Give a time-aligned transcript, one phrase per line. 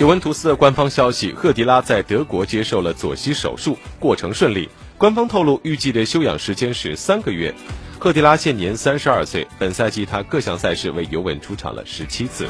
[0.00, 4.68] 尤文图斯的官方消息赫迪拉在德国接受了左膝手术过程顺利。
[4.98, 7.54] 官方透露预计的休养时间是三个月。
[8.00, 12.48] 赫迪拉现年三十二岁本赛季他各项赛事为尤文出场了十七次。